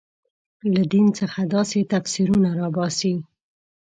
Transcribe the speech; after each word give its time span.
له 0.73 0.81
دین 0.91 1.05
څخه 1.19 1.39
داسې 1.53 1.79
تفسیرونه 1.93 2.49
راباسي. 2.59 3.15